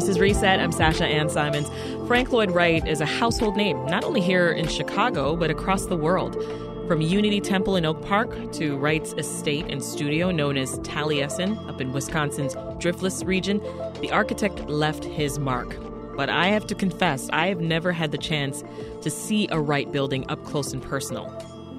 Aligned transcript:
This 0.00 0.08
is 0.08 0.18
Reset. 0.18 0.58
I'm 0.58 0.72
Sasha 0.72 1.04
Ann 1.04 1.28
Simons. 1.28 1.68
Frank 2.06 2.32
Lloyd 2.32 2.52
Wright 2.52 2.82
is 2.88 3.02
a 3.02 3.06
household 3.06 3.54
name, 3.54 3.84
not 3.84 4.02
only 4.02 4.22
here 4.22 4.50
in 4.50 4.66
Chicago, 4.66 5.36
but 5.36 5.50
across 5.50 5.84
the 5.84 5.96
world. 5.96 6.42
From 6.88 7.02
Unity 7.02 7.38
Temple 7.38 7.76
in 7.76 7.84
Oak 7.84 8.00
Park 8.00 8.50
to 8.52 8.78
Wright's 8.78 9.12
estate 9.18 9.66
and 9.68 9.84
studio 9.84 10.30
known 10.30 10.56
as 10.56 10.78
Taliesin 10.78 11.68
up 11.68 11.82
in 11.82 11.92
Wisconsin's 11.92 12.54
Driftless 12.78 13.26
region, 13.26 13.60
the 14.00 14.10
architect 14.10 14.70
left 14.70 15.04
his 15.04 15.38
mark. 15.38 15.76
But 16.16 16.30
I 16.30 16.46
have 16.46 16.66
to 16.68 16.74
confess, 16.74 17.28
I 17.34 17.48
have 17.48 17.60
never 17.60 17.92
had 17.92 18.10
the 18.10 18.16
chance 18.16 18.64
to 19.02 19.10
see 19.10 19.48
a 19.50 19.60
Wright 19.60 19.92
building 19.92 20.24
up 20.30 20.42
close 20.46 20.72
and 20.72 20.82
personal. 20.82 21.26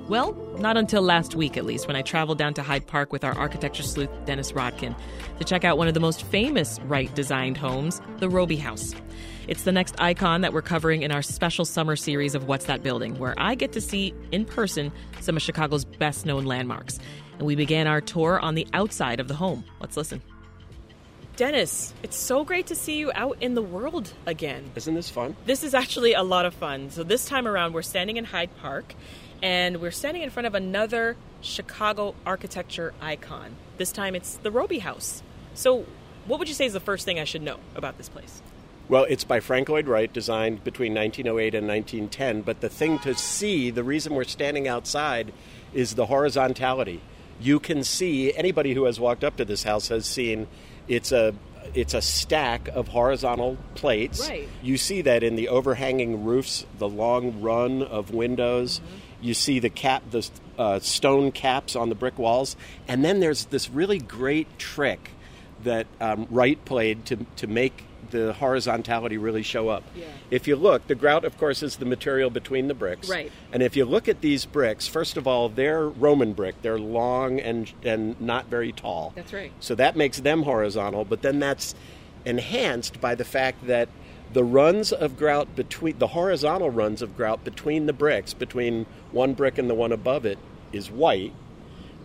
Well, 0.08 0.34
not 0.58 0.78
until 0.78 1.02
last 1.02 1.36
week, 1.36 1.56
at 1.56 1.66
least, 1.66 1.88
when 1.88 1.96
I 1.96 2.02
traveled 2.02 2.38
down 2.38 2.54
to 2.56 2.64
Hyde 2.64 2.86
Park 2.86 3.14
with 3.14 3.24
our 3.24 3.38
architecture 3.38 3.84
sleuth, 3.84 4.10
Dennis 4.26 4.52
Rodkin, 4.52 4.96
to 5.38 5.46
check 5.46 5.64
out 5.64 5.78
one 5.78 5.88
of 5.88 5.94
the 5.94 6.00
most 6.00 6.24
famous 6.24 6.80
Wright 6.82 7.14
designed 7.16 7.56
homes, 7.56 8.02
the 8.18 8.30
Robie 8.30 8.58
House. 8.58 8.94
It's 9.48 9.64
the 9.64 9.72
next 9.72 9.96
icon 10.00 10.42
that 10.42 10.54
we're 10.54 10.62
covering 10.62 11.02
in 11.04 11.12
our 11.12 11.22
special 11.22 11.66
summer 11.66 11.96
series 11.96 12.36
of 12.36 12.48
What's 12.48 12.66
That 12.66 12.84
Building, 12.84 13.18
where 13.20 13.36
I 13.38 13.56
get 13.56 13.72
to 13.74 13.82
see 13.82 14.14
in 14.32 14.46
person 14.46 14.92
some 15.22 15.38
of 15.38 15.44
Chicago's 15.44 15.86
best 15.86 16.26
known 16.26 16.46
landmarks. 16.46 17.00
And 17.38 17.48
we 17.48 17.56
began 17.56 17.88
our 17.88 18.02
tour 18.02 18.40
on 18.40 18.56
the 18.56 18.68
outside 18.74 19.20
of 19.20 19.28
the 19.28 19.36
home. 19.36 19.64
Let's 19.80 19.98
listen. 19.98 20.22
Dennis, 21.38 21.94
it's 22.04 22.18
so 22.18 22.44
great 22.44 22.68
to 22.68 22.76
see 22.76 22.98
you 22.98 23.12
out 23.16 23.38
in 23.42 23.56
the 23.56 23.62
world 23.62 24.14
again. 24.26 24.70
Isn't 24.76 24.94
this 24.94 25.10
fun? 25.10 25.36
This 25.46 25.64
is 25.64 25.74
actually 25.74 26.14
a 26.14 26.24
lot 26.24 26.46
of 26.46 26.54
fun. 26.54 26.92
So, 26.92 27.04
this 27.04 27.26
time 27.26 27.48
around, 27.48 27.74
we're 27.74 27.82
standing 27.82 28.18
in 28.18 28.26
Hyde 28.26 28.56
Park 28.62 28.94
and 29.42 29.82
we're 29.82 29.92
standing 29.92 30.24
in 30.24 30.30
front 30.30 30.48
of 30.48 30.56
another 30.56 31.18
Chicago 31.42 32.16
architecture 32.26 32.94
icon. 33.02 33.56
This 33.78 33.92
time 33.92 34.16
it's 34.16 34.38
the 34.38 34.52
Robie 34.52 34.80
House. 34.80 35.24
So, 35.54 35.86
what 36.26 36.40
would 36.40 36.48
you 36.48 36.54
say 36.54 36.66
is 36.66 36.74
the 36.74 36.80
first 36.80 37.06
thing 37.06 37.20
I 37.20 37.24
should 37.24 37.42
know 37.42 37.58
about 37.76 37.98
this 37.98 38.10
place? 38.10 38.42
Well, 38.88 39.06
it's 39.10 39.24
by 39.24 39.40
Frank 39.40 39.70
Lloyd 39.70 39.88
Wright, 39.88 40.12
designed 40.12 40.64
between 40.64 40.94
1908 40.94 41.56
and 41.56 41.68
1910. 41.68 42.42
But 42.42 42.62
the 42.62 42.70
thing 42.70 43.00
to 43.00 43.16
see, 43.16 43.72
the 43.72 43.84
reason 43.84 44.14
we're 44.14 44.26
standing 44.26 44.68
outside, 44.68 45.34
is 45.74 45.96
the 45.96 46.08
horizontality. 46.08 47.02
You 47.40 47.60
can 47.60 47.84
see 47.84 48.34
anybody 48.34 48.74
who 48.74 48.84
has 48.84 49.00
walked 49.00 49.24
up 49.24 49.38
to 49.38 49.46
this 49.46 49.64
house 49.64 49.88
has 49.88 50.06
seen 50.06 50.48
it's 50.88 51.12
a 51.12 51.34
it's 51.74 51.94
a 51.94 52.02
stack 52.02 52.68
of 52.70 52.90
horizontal 52.90 53.58
plates. 53.76 54.28
Right. 54.28 54.48
You 54.62 54.78
see 54.78 55.02
that 55.04 55.24
in 55.24 55.36
the 55.36 55.48
overhanging 55.50 56.26
roofs, 56.26 56.66
the 56.78 56.90
long 56.90 57.42
run 57.42 57.82
of 57.84 58.12
windows. 58.12 58.80
Mm-hmm. 58.80 59.26
You 59.26 59.34
see 59.36 59.60
the 59.60 59.70
cap, 59.70 60.04
the 60.10 60.28
uh, 60.58 60.80
stone 60.80 61.32
caps 61.32 61.76
on 61.76 61.90
the 61.90 61.96
brick 61.96 62.18
walls, 62.18 62.56
and 62.88 63.06
then 63.06 63.20
there's 63.20 63.46
this 63.46 63.70
really 63.70 64.00
great 64.00 64.58
trick 64.58 65.12
that 65.64 65.86
um, 66.00 66.28
Wright 66.32 66.64
played 66.66 67.06
to 67.06 67.26
to 67.36 67.48
make 67.48 67.86
the 68.10 68.34
horizontality 68.34 69.18
really 69.18 69.44
show 69.44 69.70
up. 69.70 69.84
Yeah. 69.96 70.06
If 70.30 70.48
you 70.48 70.56
look, 70.56 70.88
the 70.88 70.96
grout, 70.96 71.24
of 71.24 71.38
course, 71.38 71.64
is 71.64 71.78
the 71.78 71.86
material 71.86 72.30
between 72.30 72.68
the 72.68 72.74
bricks. 72.74 73.10
Right. 73.10 73.32
And 73.52 73.62
if 73.62 73.76
you 73.76 73.86
look 73.86 74.08
at 74.08 74.22
these 74.22 74.46
bricks, 74.46 74.88
first 74.88 75.18
of 75.18 75.28
all, 75.28 75.50
they're 75.50 75.88
Roman 75.88 76.34
brick. 76.34 76.62
They're 76.62 76.80
long 76.80 77.40
and 77.40 77.72
and 77.84 78.20
not 78.20 78.48
very 78.48 78.72
tall. 78.72 79.14
That's 79.16 79.34
right. 79.34 79.52
So 79.60 79.76
that 79.76 79.96
makes 79.96 80.20
them 80.20 80.44
horizontal, 80.44 81.06
but 81.06 81.22
then 81.22 81.40
that's 81.40 81.76
enhanced 82.26 83.02
by 83.02 83.16
the 83.16 83.26
fact 83.26 83.68
that 83.68 83.90
the 84.34 84.44
runs 84.44 84.94
of 84.94 85.18
grout 85.18 85.56
between 85.56 85.98
the 86.00 86.08
horizontal 86.08 86.70
runs 86.70 87.02
of 87.02 87.18
grout 87.18 87.44
between 87.44 87.86
the 87.86 87.94
bricks, 87.94 88.34
between 88.34 88.86
one 89.12 89.34
brick 89.34 89.58
and 89.58 89.70
the 89.70 89.74
one 89.74 89.92
above 89.92 90.26
it, 90.26 90.40
is 90.72 90.90
white. 90.90 91.34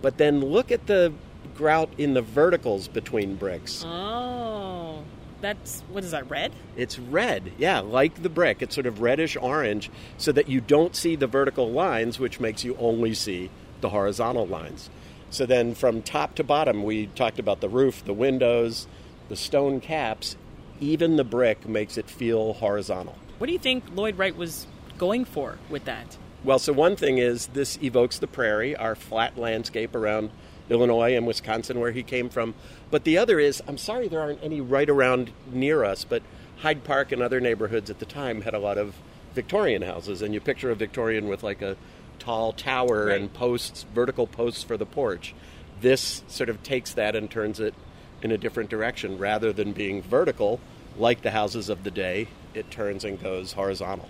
But 0.02 0.18
then 0.18 0.40
look 0.40 0.72
at 0.72 0.86
the 0.86 1.12
grout 1.54 1.90
in 1.96 2.14
the 2.14 2.22
verticals 2.22 2.88
between 2.88 3.36
bricks. 3.36 3.84
Oh, 3.86 5.04
that's 5.46 5.82
what 5.90 6.04
is 6.04 6.10
that? 6.10 6.28
Red? 6.28 6.52
It's 6.76 6.98
red, 6.98 7.52
yeah, 7.56 7.80
like 7.80 8.22
the 8.22 8.28
brick. 8.28 8.60
It's 8.60 8.74
sort 8.74 8.86
of 8.86 9.00
reddish 9.00 9.36
orange, 9.36 9.90
so 10.18 10.32
that 10.32 10.48
you 10.48 10.60
don't 10.60 10.96
see 10.96 11.16
the 11.16 11.26
vertical 11.26 11.70
lines, 11.70 12.18
which 12.18 12.40
makes 12.40 12.64
you 12.64 12.76
only 12.78 13.14
see 13.14 13.50
the 13.80 13.90
horizontal 13.90 14.46
lines. 14.46 14.90
So 15.30 15.46
then, 15.46 15.74
from 15.74 16.02
top 16.02 16.34
to 16.36 16.44
bottom, 16.44 16.82
we 16.82 17.06
talked 17.08 17.38
about 17.38 17.60
the 17.60 17.68
roof, 17.68 18.04
the 18.04 18.12
windows, 18.12 18.86
the 19.28 19.36
stone 19.36 19.80
caps. 19.80 20.36
Even 20.80 21.16
the 21.16 21.24
brick 21.24 21.66
makes 21.66 21.96
it 21.96 22.10
feel 22.10 22.54
horizontal. 22.54 23.16
What 23.38 23.46
do 23.46 23.52
you 23.52 23.58
think 23.58 23.84
Lloyd 23.94 24.18
Wright 24.18 24.36
was 24.36 24.66
going 24.98 25.24
for 25.24 25.58
with 25.70 25.84
that? 25.86 26.16
Well, 26.44 26.58
so 26.58 26.72
one 26.72 26.96
thing 26.96 27.18
is 27.18 27.46
this 27.48 27.78
evokes 27.82 28.18
the 28.18 28.26
prairie, 28.26 28.76
our 28.76 28.94
flat 28.94 29.38
landscape 29.38 29.94
around 29.94 30.30
Illinois 30.70 31.16
and 31.16 31.26
Wisconsin, 31.26 31.80
where 31.80 31.92
he 31.92 32.02
came 32.02 32.28
from. 32.28 32.54
But 32.90 33.04
the 33.04 33.18
other 33.18 33.38
is, 33.38 33.62
I'm 33.68 33.78
sorry 33.78 34.08
there 34.08 34.20
aren't 34.20 34.42
any 34.42 34.60
right 34.60 34.88
around 34.88 35.30
near 35.52 35.84
us, 35.84 36.04
but 36.04 36.22
Hyde 36.58 36.84
Park 36.84 37.12
and 37.12 37.22
other 37.22 37.40
neighborhoods 37.40 37.90
at 37.90 37.98
the 37.98 38.06
time 38.06 38.42
had 38.42 38.54
a 38.54 38.58
lot 38.58 38.78
of 38.78 38.94
Victorian 39.34 39.82
houses, 39.82 40.22
and 40.22 40.32
you 40.32 40.40
picture 40.40 40.70
a 40.70 40.74
Victorian 40.74 41.28
with 41.28 41.42
like 41.42 41.60
a 41.62 41.76
tall 42.18 42.52
tower 42.52 43.06
Right. 43.06 43.20
and 43.20 43.32
posts, 43.32 43.84
vertical 43.94 44.26
posts 44.26 44.62
for 44.62 44.76
the 44.76 44.86
porch. 44.86 45.34
This 45.80 46.22
sort 46.28 46.48
of 46.48 46.62
takes 46.62 46.94
that 46.94 47.14
and 47.14 47.30
turns 47.30 47.60
it 47.60 47.74
in 48.22 48.32
a 48.32 48.38
different 48.38 48.70
direction. 48.70 49.18
Rather 49.18 49.52
than 49.52 49.72
being 49.72 50.02
vertical, 50.02 50.58
like 50.96 51.20
the 51.20 51.32
houses 51.32 51.68
of 51.68 51.84
the 51.84 51.90
day, 51.90 52.28
it 52.54 52.70
turns 52.70 53.04
and 53.04 53.22
goes 53.22 53.52
horizontal. 53.52 54.08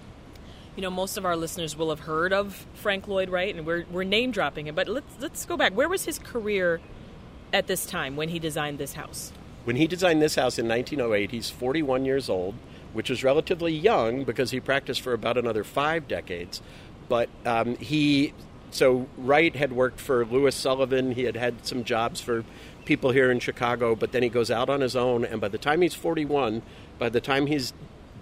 You 0.77 0.83
know, 0.83 0.91
most 0.91 1.17
of 1.17 1.25
our 1.25 1.37
listeners 1.37 1.75
will 1.75 1.89
have 1.89 2.01
heard 2.01 2.35
of 2.35 2.67
Frank 2.75 3.09
Lloyd 3.09 3.31
Wright, 3.31 3.55
and 3.55 3.67
we're, 3.67 3.87
we're 3.91 4.05
name 4.05 4.31
dropping 4.31 4.67
him. 4.67 4.75
But 4.75 4.89
let's 4.89 5.11
let's 5.19 5.47
go 5.47 5.57
back. 5.57 5.73
Where 5.73 5.89
was 5.89 6.05
his 6.05 6.19
career 6.19 6.83
at 7.51 7.67
this 7.67 7.87
time 7.87 8.15
when 8.15 8.29
he 8.29 8.39
designed 8.39 8.79
this 8.79 8.93
house? 8.93 9.33
When 9.65 9.77
he 9.77 9.87
designed 9.87 10.21
this 10.21 10.35
house 10.35 10.59
in 10.59 10.69
1908, 10.69 11.31
he's 11.31 11.49
41 11.49 12.05
years 12.05 12.29
old, 12.29 12.55
which 12.93 13.11
is 13.11 13.25
relatively 13.25 13.73
young 13.73 14.25
because 14.25 14.51
he 14.51 14.61
practiced 14.61 15.01
for 15.01 15.15
about 15.15 15.39
another 15.39 15.65
five 15.65 16.07
decades. 16.07 16.61
But 17.09 17.31
um, 17.47 17.77
he, 17.79 18.35
so 18.71 19.09
Wright 19.17 19.57
had 19.57 19.73
worked 19.73 19.99
for 19.99 20.27
Louis 20.27 20.55
Sullivan. 20.55 21.13
He 21.13 21.25
had 21.25 21.37
had 21.37 21.67
some 21.67 21.85
jobs 21.85 22.21
for 22.21 22.45
people 22.85 23.13
here 23.13 23.31
in 23.31 23.41
Chicago, 23.41 23.97
but 23.97 24.13
then 24.13 24.23
he 24.23 24.29
goes 24.29 24.51
out 24.51 24.69
on 24.69 24.83
his 24.83 24.95
own. 24.95 25.25
And 25.25 25.41
by 25.41 25.49
the 25.49 25.59
time 25.59 25.81
he's 25.81 25.95
41, 25.95 26.63
by 26.99 27.09
the 27.09 27.21
time 27.21 27.47
he's 27.47 27.73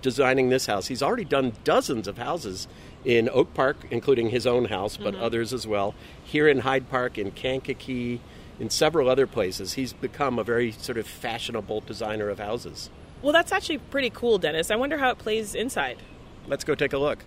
designing 0.04 0.50
this 0.50 0.66
house, 0.66 0.86
he's 0.86 1.02
already 1.02 1.24
done 1.24 1.54
dozens 1.64 2.06
of 2.06 2.18
houses 2.18 2.68
in 3.04 3.28
Oak 3.30 3.54
Park, 3.54 3.86
including 3.90 4.28
his 4.28 4.46
own 4.46 4.66
house, 4.66 4.96
but 4.98 5.14
mm-hmm. 5.14 5.24
others 5.24 5.52
as 5.52 5.66
well. 5.66 5.94
Here 6.22 6.46
in 6.46 6.60
Hyde 6.60 6.88
Park, 6.90 7.16
in 7.18 7.32
Kankakee, 7.32 8.20
in 8.60 8.70
several 8.70 9.08
other 9.08 9.26
places, 9.26 9.72
he's 9.72 9.94
become 9.94 10.38
a 10.38 10.44
very 10.44 10.70
sort 10.72 10.98
of 10.98 11.06
fashionable 11.06 11.80
designer 11.80 12.28
of 12.28 12.38
houses. 12.38 12.90
Well, 13.22 13.32
that's 13.32 13.50
actually 13.50 13.78
pretty 13.78 14.10
cool, 14.10 14.36
Dennis. 14.36 14.70
I 14.70 14.76
wonder 14.76 14.98
how 14.98 15.10
it 15.10 15.18
plays 15.18 15.54
inside. 15.54 15.96
Let's 16.46 16.64
go 16.64 16.74
take 16.74 16.92
a 16.92 16.98
look. 16.98 17.24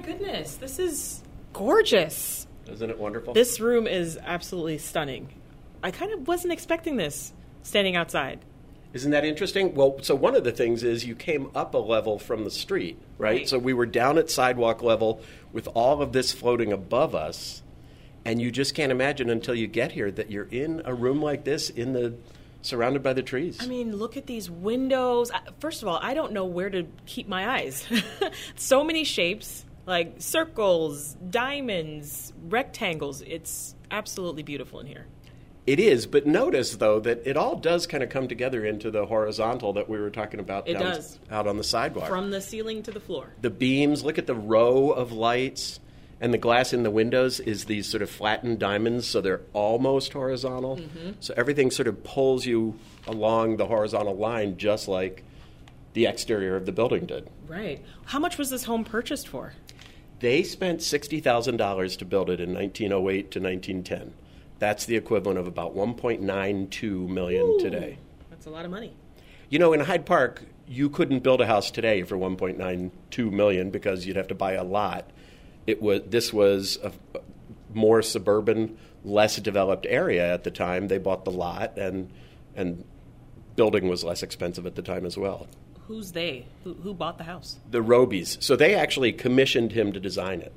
Goodness. 0.00 0.56
This 0.56 0.78
is 0.78 1.22
gorgeous. 1.52 2.46
Isn't 2.68 2.90
it 2.90 2.98
wonderful? 2.98 3.34
This 3.34 3.60
room 3.60 3.86
is 3.86 4.18
absolutely 4.22 4.78
stunning. 4.78 5.28
I 5.82 5.90
kind 5.90 6.12
of 6.12 6.28
wasn't 6.28 6.52
expecting 6.52 6.96
this 6.96 7.32
standing 7.62 7.96
outside. 7.96 8.40
Isn't 8.92 9.12
that 9.12 9.24
interesting? 9.24 9.74
Well, 9.74 9.98
so 10.02 10.14
one 10.14 10.34
of 10.34 10.42
the 10.42 10.50
things 10.50 10.82
is 10.82 11.04
you 11.04 11.14
came 11.14 11.50
up 11.54 11.74
a 11.74 11.78
level 11.78 12.18
from 12.18 12.44
the 12.44 12.50
street, 12.50 12.98
right? 13.18 13.30
Right. 13.30 13.48
So 13.48 13.58
we 13.58 13.72
were 13.72 13.86
down 13.86 14.18
at 14.18 14.30
sidewalk 14.30 14.82
level 14.82 15.22
with 15.52 15.68
all 15.74 16.02
of 16.02 16.12
this 16.12 16.32
floating 16.32 16.72
above 16.72 17.14
us, 17.14 17.62
and 18.24 18.42
you 18.42 18.50
just 18.50 18.74
can't 18.74 18.90
imagine 18.90 19.30
until 19.30 19.54
you 19.54 19.68
get 19.68 19.92
here 19.92 20.10
that 20.10 20.30
you're 20.30 20.48
in 20.50 20.82
a 20.84 20.92
room 20.92 21.22
like 21.22 21.44
this 21.44 21.70
in 21.70 21.92
the 21.92 22.14
surrounded 22.62 23.02
by 23.02 23.12
the 23.12 23.22
trees. 23.22 23.58
I 23.60 23.66
mean, 23.66 23.96
look 23.96 24.16
at 24.16 24.26
these 24.26 24.50
windows. 24.50 25.30
First 25.60 25.82
of 25.82 25.88
all, 25.88 25.98
I 26.02 26.14
don't 26.14 26.32
know 26.32 26.44
where 26.44 26.70
to 26.70 26.86
keep 27.06 27.28
my 27.28 27.48
eyes. 27.48 27.86
so 28.56 28.84
many 28.84 29.04
shapes, 29.04 29.64
like 29.90 30.14
circles, 30.18 31.16
diamonds, 31.28 32.32
rectangles. 32.48 33.22
It's 33.22 33.74
absolutely 33.90 34.44
beautiful 34.44 34.78
in 34.78 34.86
here. 34.86 35.06
It 35.66 35.80
is, 35.80 36.06
but 36.06 36.26
notice 36.26 36.76
though 36.76 37.00
that 37.00 37.26
it 37.26 37.36
all 37.36 37.56
does 37.56 37.86
kind 37.88 38.02
of 38.02 38.08
come 38.08 38.28
together 38.28 38.64
into 38.64 38.90
the 38.90 39.04
horizontal 39.06 39.72
that 39.74 39.88
we 39.88 39.98
were 39.98 40.08
talking 40.10 40.38
about 40.40 40.68
It 40.68 40.74
down, 40.74 40.82
does. 40.82 41.18
out 41.30 41.46
on 41.48 41.56
the 41.56 41.64
sidewalk. 41.64 42.08
From 42.08 42.30
the 42.30 42.40
ceiling 42.40 42.82
to 42.84 42.92
the 42.92 43.00
floor. 43.00 43.34
the 43.42 43.50
beams, 43.50 44.04
look 44.04 44.16
at 44.16 44.26
the 44.26 44.34
row 44.34 44.90
of 44.90 45.10
lights, 45.10 45.80
and 46.20 46.32
the 46.32 46.38
glass 46.38 46.72
in 46.72 46.84
the 46.84 46.90
windows 46.90 47.40
is 47.40 47.64
these 47.64 47.88
sort 47.88 48.02
of 48.02 48.10
flattened 48.10 48.60
diamonds, 48.60 49.06
so 49.08 49.20
they're 49.20 49.42
almost 49.52 50.12
horizontal. 50.12 50.76
Mm-hmm. 50.76 51.10
So 51.18 51.34
everything 51.36 51.70
sort 51.72 51.88
of 51.88 52.04
pulls 52.04 52.46
you 52.46 52.78
along 53.08 53.56
the 53.56 53.66
horizontal 53.66 54.16
line, 54.16 54.56
just 54.56 54.86
like 54.86 55.24
the 55.94 56.06
exterior 56.06 56.54
of 56.56 56.64
the 56.64 56.72
building 56.72 57.06
did. 57.06 57.28
Right. 57.48 57.84
How 58.04 58.20
much 58.20 58.38
was 58.38 58.50
this 58.50 58.64
home 58.64 58.84
purchased 58.84 59.26
for? 59.28 59.54
They 60.20 60.42
spent 60.42 60.80
$60,000 60.80 61.98
to 61.98 62.04
build 62.04 62.30
it 62.30 62.40
in 62.40 62.54
1908 62.54 63.30
to 63.30 63.40
1910. 63.40 64.12
That's 64.58 64.84
the 64.84 64.96
equivalent 64.96 65.38
of 65.38 65.46
about 65.46 65.74
1.92 65.74 67.08
million 67.08 67.46
Ooh, 67.46 67.58
today. 67.58 67.98
That's 68.28 68.46
a 68.46 68.50
lot 68.50 68.66
of 68.66 68.70
money. 68.70 68.94
You 69.48 69.58
know, 69.58 69.72
in 69.72 69.80
Hyde 69.80 70.04
Park, 70.04 70.44
you 70.68 70.90
couldn't 70.90 71.22
build 71.22 71.40
a 71.40 71.46
house 71.46 71.70
today 71.70 72.02
for 72.02 72.16
1.92 72.16 73.32
million 73.32 73.70
because 73.70 74.06
you'd 74.06 74.16
have 74.16 74.28
to 74.28 74.34
buy 74.34 74.52
a 74.52 74.62
lot. 74.62 75.10
It 75.66 75.80
was 75.80 76.02
this 76.06 76.32
was 76.32 76.78
a 76.84 76.92
more 77.72 78.02
suburban, 78.02 78.76
less 79.04 79.36
developed 79.36 79.86
area 79.88 80.32
at 80.32 80.44
the 80.44 80.50
time. 80.50 80.88
They 80.88 80.98
bought 80.98 81.24
the 81.24 81.30
lot, 81.30 81.76
and 81.78 82.10
and 82.54 82.84
building 83.60 83.88
was 83.88 84.02
less 84.02 84.22
expensive 84.22 84.64
at 84.64 84.74
the 84.74 84.80
time 84.80 85.04
as 85.04 85.18
well. 85.18 85.46
Who's 85.86 86.12
they? 86.12 86.46
Who, 86.64 86.72
who 86.72 86.94
bought 86.94 87.18
the 87.18 87.24
house? 87.24 87.58
The 87.70 87.82
Robies. 87.82 88.42
So 88.42 88.56
they 88.56 88.74
actually 88.74 89.12
commissioned 89.12 89.72
him 89.72 89.92
to 89.92 90.00
design 90.00 90.40
it. 90.40 90.54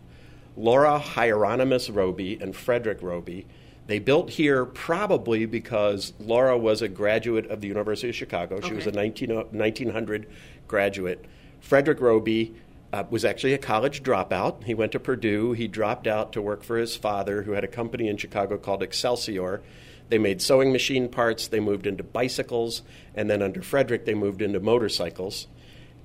Laura 0.56 0.98
Hieronymus 1.00 1.90
Robie 1.90 2.40
and 2.40 2.56
Frederick 2.56 3.02
Robie. 3.02 3.46
They 3.88 4.00
built 4.00 4.30
here 4.30 4.64
probably 4.64 5.46
because 5.46 6.14
Laura 6.18 6.58
was 6.58 6.82
a 6.82 6.88
graduate 6.88 7.46
of 7.48 7.60
the 7.60 7.68
University 7.68 8.08
of 8.08 8.16
Chicago. 8.16 8.62
She 8.62 8.74
was 8.74 8.88
a 8.88 8.94
19, 8.94 9.32
1900 9.52 10.30
graduate. 10.70 11.26
Frederick 11.60 12.00
Robie 12.00 12.56
uh, 12.94 13.04
was 13.10 13.26
actually 13.26 13.54
a 13.54 13.58
college 13.58 14.02
dropout. 14.02 14.64
He 14.64 14.74
went 14.74 14.94
to 14.94 15.00
Purdue. 15.02 15.52
He 15.52 15.68
dropped 15.68 16.08
out 16.08 16.32
to 16.32 16.42
work 16.42 16.64
for 16.64 16.78
his 16.78 16.96
father, 16.96 17.42
who 17.42 17.52
had 17.52 17.66
a 17.66 17.68
company 17.68 18.08
in 18.08 18.16
Chicago 18.16 18.58
called 18.58 18.82
Excelsior. 18.82 19.62
They 20.10 20.18
made 20.18 20.42
sewing 20.42 20.72
machine 20.72 21.10
parts. 21.10 21.48
They 21.48 21.60
moved 21.60 21.88
into 21.88 22.04
bicycles, 22.04 22.82
and 23.16 23.30
then 23.30 23.42
under 23.42 23.62
Frederick, 23.62 24.06
they 24.06 24.14
moved 24.14 24.42
into 24.42 24.60
motorcycles. 24.60 25.48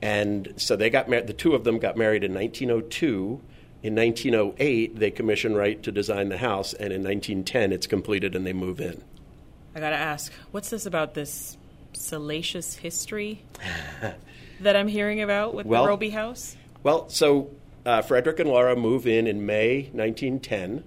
And 0.01 0.53
so 0.57 0.77
they 0.77 0.91
got 0.91 1.09
married. 1.09 1.27
The 1.27 1.33
two 1.33 1.55
of 1.55 1.65
them 1.65 1.79
got 1.79 1.97
married 1.97 2.25
in 2.25 2.33
1902. 2.33 3.41
In 3.83 3.95
1908, 3.95 4.99
they 4.99 5.11
commissioned 5.11 5.57
Wright 5.57 5.81
to 5.83 5.93
design 5.93 6.29
the 6.29 6.39
house, 6.39 6.73
and 6.73 6.93
in 6.93 7.03
1910, 7.03 7.73
it's 7.73 7.87
completed 7.87 8.35
and 8.35 8.47
they 8.47 8.53
move 8.53 8.81
in. 8.81 9.03
I 9.75 9.81
gotta 9.81 9.97
ask, 9.97 10.33
what's 10.51 10.71
this 10.71 10.87
about 10.87 11.15
this 11.15 11.57
salacious 11.93 12.75
history 12.77 13.43
that 14.61 14.77
I'm 14.77 14.89
hearing 14.89 15.21
about 15.21 15.55
with 15.55 15.67
Well- 15.67 15.85
the 15.85 15.89
Robie 15.89 16.11
house? 16.11 16.57
Well, 16.83 17.09
so 17.09 17.51
uh, 17.85 18.03
Frederick 18.03 18.39
and 18.41 18.49
Laura 18.49 18.75
move 18.77 19.07
in 19.07 19.27
in 19.27 19.45
May 19.47 19.91
1910. 19.93 20.85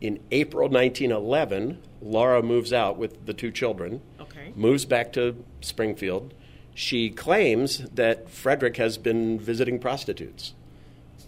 In 0.00 0.18
April 0.30 0.68
1911, 0.68 1.78
Laura 2.00 2.42
moves 2.42 2.72
out 2.72 2.96
with 2.96 3.26
the 3.26 3.34
two 3.34 3.50
children, 3.50 4.00
Okay. 4.20 4.52
moves 4.56 4.84
back 4.86 5.12
to 5.14 5.36
Springfield. 5.60 6.32
She 6.74 7.10
claims 7.10 7.78
that 7.90 8.30
Frederick 8.30 8.76
has 8.78 8.96
been 8.96 9.38
visiting 9.38 9.78
prostitutes. 9.78 10.54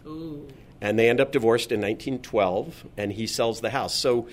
Ooh. 0.06 0.48
and 0.80 0.98
they 0.98 1.08
end 1.08 1.20
up 1.20 1.30
divorced 1.30 1.70
in 1.70 1.80
1912 1.80 2.86
and 2.96 3.12
he 3.12 3.24
sells 3.24 3.60
the 3.60 3.70
house 3.70 3.94
so 3.94 4.26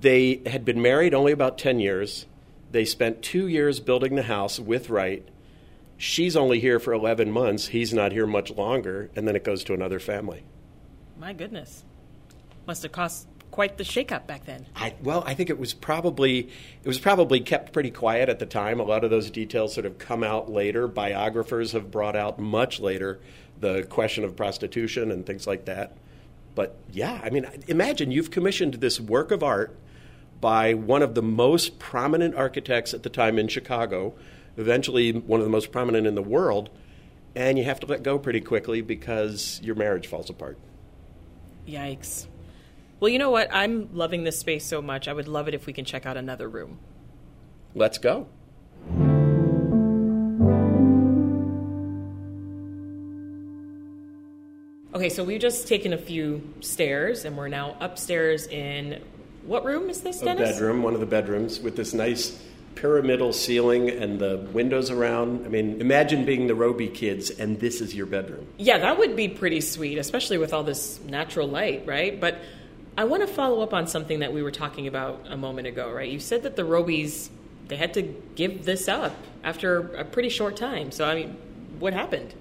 they 0.00 0.40
had 0.44 0.64
been 0.64 0.82
married 0.82 1.14
only 1.14 1.30
about 1.30 1.56
10 1.56 1.78
years 1.78 2.26
they 2.72 2.84
spent 2.84 3.22
two 3.22 3.46
years 3.46 3.78
building 3.78 4.16
the 4.16 4.24
house 4.24 4.58
with 4.58 4.90
wright 4.90 5.28
she's 5.96 6.34
only 6.34 6.58
here 6.58 6.80
for 6.80 6.92
11 6.92 7.30
months 7.30 7.68
he's 7.68 7.94
not 7.94 8.10
here 8.10 8.26
much 8.26 8.50
longer 8.50 9.08
and 9.14 9.28
then 9.28 9.36
it 9.36 9.44
goes 9.44 9.62
to 9.62 9.72
another 9.72 10.00
family 10.00 10.42
My 11.16 11.32
goodness. 11.32 11.84
Must 12.66 12.82
have 12.82 12.92
cost 12.92 13.28
quite 13.50 13.78
the 13.78 13.84
shakeup 13.84 14.26
back 14.26 14.44
then. 14.44 14.66
I, 14.76 14.94
well, 15.02 15.22
I 15.26 15.34
think 15.34 15.48
it 15.48 15.58
was 15.58 15.72
probably 15.72 16.40
it 16.40 16.86
was 16.86 16.98
probably 16.98 17.40
kept 17.40 17.72
pretty 17.72 17.90
quiet 17.90 18.28
at 18.28 18.38
the 18.38 18.46
time. 18.46 18.80
A 18.80 18.82
lot 18.82 19.04
of 19.04 19.10
those 19.10 19.30
details 19.30 19.74
sort 19.74 19.86
of 19.86 19.98
come 19.98 20.22
out 20.22 20.50
later. 20.50 20.86
Biographers 20.86 21.72
have 21.72 21.90
brought 21.90 22.16
out 22.16 22.38
much 22.38 22.80
later 22.80 23.20
the 23.60 23.84
question 23.84 24.24
of 24.24 24.36
prostitution 24.36 25.10
and 25.10 25.24
things 25.24 25.46
like 25.46 25.64
that. 25.64 25.96
But 26.54 26.76
yeah, 26.92 27.20
I 27.22 27.30
mean, 27.30 27.46
imagine 27.66 28.10
you've 28.10 28.30
commissioned 28.30 28.74
this 28.74 29.00
work 29.00 29.30
of 29.30 29.42
art 29.42 29.76
by 30.40 30.74
one 30.74 31.02
of 31.02 31.14
the 31.14 31.22
most 31.22 31.78
prominent 31.78 32.34
architects 32.34 32.92
at 32.92 33.02
the 33.02 33.08
time 33.08 33.38
in 33.38 33.48
Chicago, 33.48 34.14
eventually 34.56 35.12
one 35.12 35.40
of 35.40 35.46
the 35.46 35.50
most 35.50 35.72
prominent 35.72 36.06
in 36.06 36.14
the 36.14 36.22
world, 36.22 36.68
and 37.34 37.58
you 37.58 37.64
have 37.64 37.80
to 37.80 37.86
let 37.86 38.02
go 38.02 38.18
pretty 38.18 38.40
quickly 38.40 38.80
because 38.80 39.60
your 39.62 39.74
marriage 39.74 40.06
falls 40.06 40.28
apart. 40.28 40.58
Yikes. 41.66 42.26
Well, 42.98 43.10
you 43.10 43.18
know 43.18 43.30
what? 43.30 43.48
I'm 43.52 43.90
loving 43.92 44.24
this 44.24 44.38
space 44.38 44.64
so 44.64 44.80
much. 44.80 45.06
I 45.06 45.12
would 45.12 45.28
love 45.28 45.48
it 45.48 45.54
if 45.54 45.66
we 45.66 45.72
can 45.72 45.84
check 45.84 46.06
out 46.06 46.16
another 46.16 46.48
room. 46.48 46.78
Let's 47.74 47.98
go. 47.98 48.26
Okay, 54.94 55.10
so 55.10 55.24
we've 55.24 55.40
just 55.40 55.68
taken 55.68 55.92
a 55.92 55.98
few 55.98 56.54
stairs 56.60 57.26
and 57.26 57.36
we're 57.36 57.48
now 57.48 57.76
upstairs 57.80 58.46
in 58.46 59.02
what 59.44 59.62
room 59.66 59.90
is 59.90 60.00
this, 60.00 60.22
a 60.22 60.24
bedroom, 60.24 60.82
one 60.82 60.94
of 60.94 61.00
the 61.00 61.06
bedrooms, 61.06 61.60
with 61.60 61.76
this 61.76 61.92
nice 61.92 62.42
pyramidal 62.76 63.34
ceiling 63.34 63.90
and 63.90 64.18
the 64.18 64.38
windows 64.52 64.90
around. 64.90 65.44
I 65.44 65.50
mean, 65.50 65.82
imagine 65.82 66.24
being 66.24 66.46
the 66.46 66.54
Robie 66.54 66.88
kids 66.88 67.28
and 67.28 67.60
this 67.60 67.82
is 67.82 67.94
your 67.94 68.06
bedroom. 68.06 68.46
Yeah, 68.56 68.78
that 68.78 68.98
would 68.98 69.16
be 69.16 69.28
pretty 69.28 69.60
sweet, 69.60 69.98
especially 69.98 70.38
with 70.38 70.54
all 70.54 70.64
this 70.64 70.98
natural 71.00 71.46
light, 71.46 71.84
right? 71.86 72.18
But 72.18 72.38
I 72.96 73.04
want 73.04 73.26
to 73.26 73.26
follow 73.26 73.60
up 73.60 73.74
on 73.74 73.86
something 73.86 74.20
that 74.20 74.32
we 74.32 74.42
were 74.42 74.50
talking 74.50 74.86
about 74.86 75.26
a 75.28 75.36
moment 75.36 75.66
ago, 75.66 75.92
right? 75.92 76.10
You 76.10 76.18
said 76.18 76.42
that 76.44 76.56
the 76.56 76.62
Robies 76.62 77.28
they 77.68 77.76
had 77.76 77.94
to 77.94 78.02
give 78.36 78.64
this 78.64 78.88
up 78.88 79.14
after 79.42 79.88
a 79.96 80.04
pretty 80.04 80.28
short 80.28 80.56
time. 80.56 80.92
So 80.92 81.04
I 81.04 81.14
mean, 81.14 81.36
what 81.78 81.92
happened? 81.92 82.34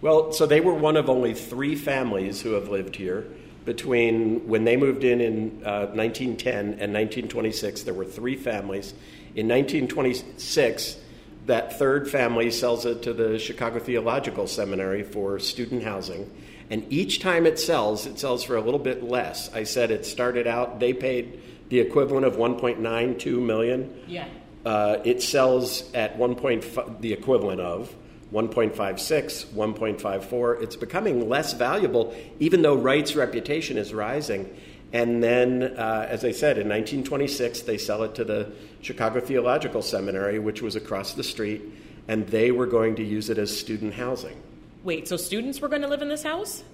Well, 0.00 0.32
so 0.32 0.44
they 0.44 0.60
were 0.60 0.74
one 0.74 0.96
of 0.96 1.08
only 1.08 1.34
three 1.34 1.76
families 1.76 2.40
who 2.40 2.52
have 2.52 2.68
lived 2.68 2.96
here. 2.96 3.26
Between 3.64 4.46
when 4.46 4.64
they 4.64 4.76
moved 4.76 5.02
in 5.02 5.20
in 5.20 5.62
uh, 5.64 5.86
1910 5.94 6.56
and 6.56 6.92
1926, 6.92 7.82
there 7.82 7.94
were 7.94 8.04
three 8.04 8.36
families. 8.36 8.92
In 9.34 9.48
1926, 9.48 10.98
that 11.46 11.78
third 11.78 12.08
family 12.08 12.50
sells 12.50 12.86
it 12.86 13.02
to 13.02 13.12
the 13.12 13.38
Chicago 13.38 13.78
Theological 13.78 14.46
Seminary 14.46 15.02
for 15.02 15.38
student 15.38 15.82
housing. 15.82 16.30
And 16.70 16.84
each 16.92 17.20
time 17.20 17.46
it 17.46 17.58
sells, 17.58 18.06
it 18.06 18.18
sells 18.18 18.42
for 18.42 18.56
a 18.56 18.60
little 18.60 18.80
bit 18.80 19.02
less. 19.02 19.52
I 19.54 19.64
said 19.64 19.90
it 19.90 20.04
started 20.04 20.46
out, 20.46 20.80
they 20.80 20.92
paid 20.92 21.40
the 21.68 21.80
equivalent 21.80 22.26
of 22.26 22.36
1.92 22.36 23.40
million. 23.40 23.94
Yeah. 24.06 24.28
Uh, 24.64 24.98
it 25.04 25.22
sells 25.22 25.92
at 25.94 26.18
1.5, 26.18 27.00
the 27.00 27.12
equivalent 27.12 27.60
of 27.60 27.94
1.56, 28.32 29.46
1.54. 29.46 30.62
It's 30.62 30.74
becoming 30.74 31.28
less 31.28 31.52
valuable, 31.52 32.14
even 32.40 32.62
though 32.62 32.74
Wright's 32.74 33.14
reputation 33.14 33.78
is 33.78 33.94
rising. 33.94 34.52
And 34.92 35.22
then, 35.22 35.62
uh, 35.62 36.06
as 36.08 36.24
I 36.24 36.32
said, 36.32 36.58
in 36.58 36.68
1926, 36.68 37.62
they 37.62 37.78
sell 37.78 38.02
it 38.02 38.16
to 38.16 38.24
the 38.24 38.50
Chicago 38.80 39.20
Theological 39.20 39.82
Seminary, 39.82 40.40
which 40.40 40.62
was 40.62 40.74
across 40.74 41.14
the 41.14 41.24
street, 41.24 41.62
and 42.08 42.26
they 42.28 42.50
were 42.50 42.66
going 42.66 42.96
to 42.96 43.04
use 43.04 43.30
it 43.30 43.38
as 43.38 43.56
student 43.56 43.94
housing 43.94 44.40
Wait, 44.86 45.06
so 45.06 45.18
students 45.18 45.60
were 45.60 45.68
going 45.68 45.82
to 45.82 45.88
live 45.88 46.00
in 46.00 46.08
this 46.08 46.22
house? 46.22 46.64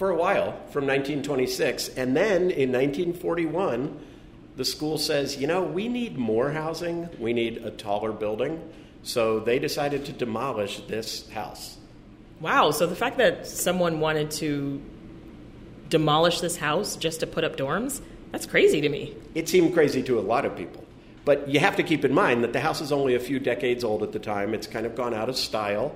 for 0.00 0.08
a 0.08 0.16
while 0.16 0.52
from 0.70 0.86
1926. 0.86 1.88
And 1.90 2.16
then 2.16 2.50
in 2.50 2.72
1941, 2.72 4.00
the 4.56 4.64
school 4.64 4.96
says, 4.96 5.36
you 5.36 5.46
know, 5.46 5.62
we 5.62 5.88
need 5.88 6.16
more 6.16 6.50
housing, 6.50 7.06
we 7.18 7.34
need 7.34 7.58
a 7.58 7.70
taller 7.70 8.10
building. 8.10 8.66
So 9.02 9.40
they 9.40 9.58
decided 9.58 10.06
to 10.06 10.12
demolish 10.12 10.80
this 10.88 11.28
house. 11.28 11.76
Wow, 12.40 12.70
so 12.70 12.86
the 12.86 12.96
fact 12.96 13.18
that 13.18 13.46
someone 13.46 14.00
wanted 14.00 14.30
to 14.42 14.80
demolish 15.90 16.40
this 16.40 16.56
house 16.56 16.96
just 16.96 17.20
to 17.20 17.26
put 17.26 17.44
up 17.44 17.58
dorms, 17.58 18.00
that's 18.32 18.46
crazy 18.46 18.80
to 18.80 18.88
me. 18.88 19.14
It 19.34 19.50
seemed 19.50 19.74
crazy 19.74 20.02
to 20.04 20.18
a 20.18 20.22
lot 20.22 20.46
of 20.46 20.56
people. 20.56 20.82
But 21.26 21.46
you 21.46 21.60
have 21.60 21.76
to 21.76 21.82
keep 21.82 22.06
in 22.06 22.14
mind 22.14 22.42
that 22.42 22.54
the 22.54 22.60
house 22.60 22.80
is 22.80 22.90
only 22.90 23.16
a 23.16 23.20
few 23.20 23.38
decades 23.38 23.84
old 23.84 24.02
at 24.02 24.12
the 24.12 24.18
time. 24.18 24.54
It's 24.54 24.66
kind 24.66 24.86
of 24.86 24.96
gone 24.96 25.12
out 25.12 25.28
of 25.28 25.36
style. 25.36 25.94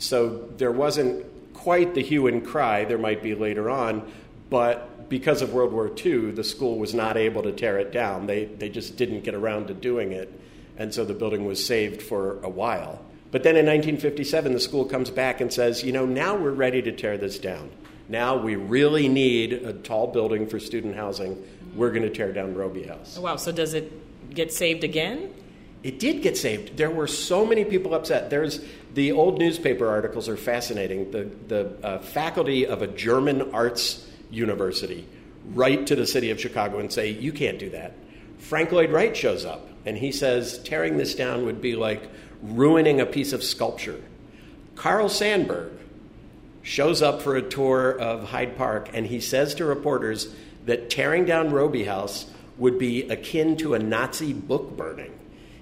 So 0.00 0.48
there 0.56 0.72
wasn't 0.72 1.26
quite 1.54 1.94
the 1.94 2.02
hue 2.02 2.26
and 2.26 2.44
cry 2.44 2.84
there 2.84 2.98
might 2.98 3.22
be 3.22 3.34
later 3.34 3.68
on. 3.70 4.10
But 4.48 5.08
because 5.08 5.42
of 5.42 5.52
World 5.52 5.72
War 5.72 5.90
II, 6.04 6.32
the 6.32 6.44
school 6.44 6.78
was 6.78 6.94
not 6.94 7.16
able 7.16 7.42
to 7.42 7.52
tear 7.52 7.78
it 7.78 7.92
down. 7.92 8.26
They, 8.26 8.46
they 8.46 8.68
just 8.68 8.96
didn't 8.96 9.22
get 9.22 9.34
around 9.34 9.68
to 9.68 9.74
doing 9.74 10.12
it. 10.12 10.32
And 10.78 10.94
so 10.94 11.04
the 11.04 11.14
building 11.14 11.44
was 11.44 11.64
saved 11.64 12.00
for 12.00 12.42
a 12.42 12.48
while. 12.48 13.04
But 13.30 13.42
then 13.42 13.56
in 13.56 13.66
1957, 13.66 14.52
the 14.52 14.60
school 14.60 14.84
comes 14.84 15.10
back 15.10 15.40
and 15.40 15.52
says, 15.52 15.84
you 15.84 15.92
know, 15.92 16.06
now 16.06 16.36
we're 16.36 16.50
ready 16.50 16.82
to 16.82 16.92
tear 16.92 17.18
this 17.18 17.38
down. 17.38 17.70
Now 18.08 18.36
we 18.36 18.56
really 18.56 19.08
need 19.08 19.52
a 19.52 19.72
tall 19.72 20.08
building 20.08 20.48
for 20.48 20.58
student 20.58 20.96
housing. 20.96 21.40
We're 21.76 21.90
going 21.90 22.02
to 22.02 22.10
tear 22.10 22.32
down 22.32 22.54
Robie 22.54 22.84
House. 22.84 23.18
Wow, 23.18 23.36
so 23.36 23.52
does 23.52 23.74
it 23.74 24.34
get 24.34 24.52
saved 24.52 24.82
again? 24.82 25.32
It 25.82 25.98
did 25.98 26.22
get 26.22 26.36
saved. 26.36 26.76
There 26.76 26.90
were 26.90 27.06
so 27.06 27.46
many 27.46 27.64
people 27.64 27.94
upset. 27.94 28.28
There's 28.28 28.60
the 28.92 29.12
old 29.12 29.38
newspaper 29.38 29.88
articles 29.88 30.28
are 30.28 30.36
fascinating. 30.36 31.10
The 31.10 31.30
the 31.48 31.72
uh, 31.82 31.98
faculty 32.00 32.66
of 32.66 32.82
a 32.82 32.86
German 32.86 33.54
arts 33.54 34.06
university 34.30 35.06
write 35.52 35.86
to 35.86 35.96
the 35.96 36.06
city 36.06 36.30
of 36.30 36.40
Chicago 36.40 36.78
and 36.78 36.92
say, 36.92 37.10
"You 37.10 37.32
can't 37.32 37.58
do 37.58 37.70
that." 37.70 37.94
Frank 38.38 38.72
Lloyd 38.72 38.90
Wright 38.90 39.16
shows 39.16 39.44
up 39.44 39.68
and 39.86 39.96
he 39.96 40.12
says, 40.12 40.58
"Tearing 40.58 40.98
this 40.98 41.14
down 41.14 41.46
would 41.46 41.62
be 41.62 41.76
like 41.76 42.02
ruining 42.42 43.00
a 43.00 43.06
piece 43.06 43.32
of 43.32 43.42
sculpture." 43.42 44.00
Carl 44.76 45.08
Sandburg 45.08 45.70
shows 46.62 47.00
up 47.00 47.22
for 47.22 47.36
a 47.36 47.42
tour 47.42 47.98
of 47.98 48.24
Hyde 48.24 48.56
Park 48.56 48.90
and 48.92 49.06
he 49.06 49.20
says 49.20 49.54
to 49.54 49.64
reporters 49.64 50.34
that 50.66 50.90
tearing 50.90 51.24
down 51.24 51.50
Robie 51.50 51.84
House 51.84 52.26
would 52.58 52.78
be 52.78 53.08
akin 53.08 53.56
to 53.56 53.72
a 53.72 53.78
Nazi 53.78 54.34
book 54.34 54.76
burning. 54.76 55.12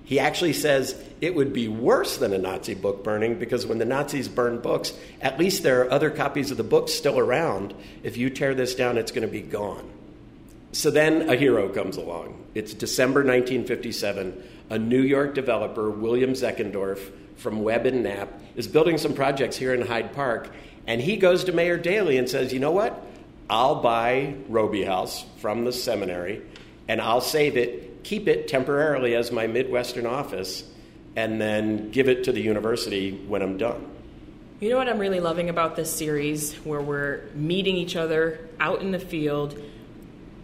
He 0.09 0.19
actually 0.19 0.55
says 0.55 0.99
it 1.21 1.35
would 1.35 1.53
be 1.53 1.69
worse 1.69 2.17
than 2.17 2.33
a 2.33 2.39
Nazi 2.39 2.73
book 2.73 3.05
burning 3.05 3.39
because 3.39 3.67
when 3.67 3.77
the 3.77 3.85
Nazis 3.85 4.27
burn 4.27 4.59
books, 4.59 4.95
at 5.21 5.39
least 5.39 5.63
there 5.63 5.83
are 5.83 5.91
other 5.91 6.09
copies 6.09 6.51
of 6.51 6.57
the 6.57 6.65
books 6.65 6.95
still 6.95 7.19
around. 7.19 7.75
If 8.03 8.17
you 8.17 8.31
tear 8.31 8.55
this 8.55 8.75
down, 8.75 8.97
it's 8.97 9.13
going 9.13 9.27
to 9.27 9.31
be 9.31 9.43
gone. 9.43 9.87
So 10.73 10.91
then 10.91 11.29
a 11.29 11.37
hero 11.37 11.69
comes 11.69 11.99
along. 11.99 12.43
It's 12.55 12.73
December 12.73 13.21
1957. 13.21 14.43
A 14.71 14.79
New 14.79 15.03
York 15.03 15.35
developer, 15.35 15.91
William 15.91 16.33
Zeckendorf 16.33 17.11
from 17.37 17.63
Webb 17.63 17.85
and 17.85 18.03
Knapp, 18.03 18.33
is 18.57 18.67
building 18.67 18.97
some 18.97 19.13
projects 19.13 19.59
here 19.59 19.75
in 19.75 19.87
Hyde 19.87 20.15
Park. 20.15 20.49
And 20.87 21.03
he 21.03 21.19
goes 21.19 21.45
to 21.45 21.53
Mayor 21.53 21.77
Daley 21.77 22.17
and 22.17 22.31
says, 22.31 22.51
You 22.51 22.61
know 22.61 22.73
what? 22.73 22.99
I'll 23.51 23.83
buy 23.83 24.37
Robie 24.49 24.85
House 24.85 25.27
from 25.37 25.67
the 25.67 25.73
seminary 25.75 26.41
and 26.89 27.03
I'll 27.03 27.21
save 27.21 27.59
it 27.59 27.88
keep 28.03 28.29
it 28.29 28.49
temporarily 28.49 29.15
as 29.15 29.33
my 29.33 29.47
Midwestern 29.47 30.07
office, 30.07 30.65
and 31.17 31.41
then 31.41 31.91
give 31.91 32.09
it 32.09 32.25
to 32.25 32.33
the 32.33 32.41
university 32.41 33.13
when 33.13 33.43
I'm 33.43 33.57
done. 33.57 33.91
You 34.61 34.71
know 34.71 34.77
what 34.77 34.89
I'm 34.89 34.99
really 34.99 35.21
loving 35.21 35.49
about 35.51 35.77
this 35.77 35.93
series, 35.93 36.55
where 36.57 36.81
we're 36.81 37.23
meeting 37.35 37.77
each 37.77 37.97
other 37.97 38.49
out 38.59 38.81
in 38.83 38.91
the 38.91 38.99
field? 38.99 39.61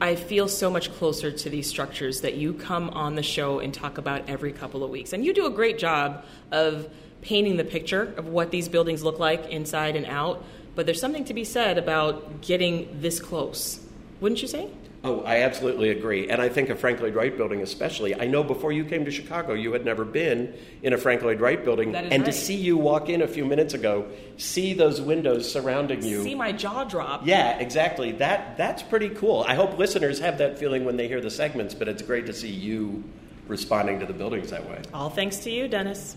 I 0.01 0.17
feel 0.17 0.49
so 0.49 0.71
much 0.71 0.93
closer 0.95 1.31
to 1.31 1.51
these 1.51 1.69
structures 1.69 2.21
that 2.21 2.35
you 2.35 2.53
come 2.53 2.91
on 2.91 3.15
the 3.15 3.23
show 3.23 3.61
and 3.61 3.73
talk 3.73 3.99
about 3.99 4.29
every 4.29 4.53
couple 4.53 4.85
of 4.85 4.91
weeks. 4.91 5.13
And 5.13 5.25
you 5.25 5.33
do 5.33 5.47
a 5.47 5.51
great 5.51 5.79
job 5.79 6.25
of 6.53 6.89
painting 7.23 7.57
the 7.57 7.65
picture 7.65 8.13
of 8.17 8.27
what 8.27 8.51
these 8.51 8.69
buildings 8.69 9.03
look 9.03 9.19
like 9.19 9.47
inside 9.47 9.97
and 9.97 10.07
out. 10.07 10.45
But 10.75 10.87
there's 10.87 11.01
something 11.01 11.25
to 11.27 11.35
be 11.35 11.45
said 11.45 11.79
about 11.79 12.41
getting 12.41 13.01
this 13.01 13.21
close. 13.21 13.81
Wouldn't 14.21 14.43
you 14.43 14.49
say? 14.49 14.69
Oh, 15.05 15.21
I 15.21 15.43
absolutely 15.43 15.91
agree. 15.91 16.31
And 16.31 16.41
I 16.41 16.49
think 16.49 16.71
a 16.71 16.75
Frank 16.75 16.99
Lloyd 16.99 17.15
Wright 17.15 17.37
building, 17.37 17.61
especially. 17.61 18.19
I 18.19 18.27
know 18.27 18.43
before 18.43 18.73
you 18.73 18.87
came 18.87 19.05
to 19.05 19.11
Chicago, 19.11 19.53
you 19.53 19.71
had 19.75 19.85
never 19.85 20.03
been 20.03 20.55
in 20.83 20.95
a 20.95 20.99
Frank 20.99 21.21
Lloyd 21.21 21.43
Wright 21.43 21.63
building. 21.63 21.95
and 21.95 22.11
right. 22.11 22.25
to 22.25 22.33
see 22.33 22.55
you 22.55 22.79
walk 22.79 23.11
in 23.11 23.21
a 23.21 23.29
few 23.29 23.45
minutes 23.45 23.75
ago, 23.75 24.09
see 24.39 24.73
those 24.73 25.03
windows 25.03 25.51
surrounding 25.53 26.03
you. 26.03 26.23
See 26.23 26.35
my 26.35 26.53
jaw 26.53 26.85
drop. 26.85 27.27
Yeah, 27.27 27.59
exactly. 27.59 28.13
That 28.13 28.57
That's 28.57 28.83
pretty 28.83 29.11
cool. 29.11 29.45
I 29.47 29.55
hope 29.55 29.77
listeners 29.77 30.19
have 30.21 30.39
that 30.39 30.59
feeling 30.59 30.87
when 30.87 30.97
they 30.97 31.07
hear 31.07 31.21
the 31.21 31.31
segments, 31.31 31.75
but 31.75 31.87
it's 31.87 32.01
great 32.01 32.25
to 32.27 32.33
see 32.33 32.51
you 32.51 33.05
responding 33.47 34.01
to 34.01 34.07
the 34.07 34.15
buildings 34.15 34.49
that 34.51 34.67
way. 34.67 34.81
All 34.95 35.11
thanks 35.11 35.37
to 35.41 35.51
you, 35.51 35.69
Dennis. 35.69 36.17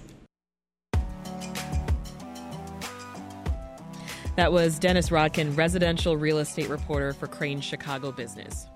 That 4.38 4.53
was 4.53 4.79
Dennis 4.79 5.10
Rodkin, 5.10 5.58
residential 5.58 6.15
real 6.15 6.38
estate 6.38 6.70
reporter 6.70 7.12
for 7.12 7.27
Crain 7.27 7.60
Chicago 7.60 8.13
Business. 8.13 8.67